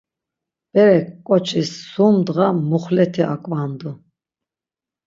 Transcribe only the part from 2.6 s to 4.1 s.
muxlet̆i aǩvandu.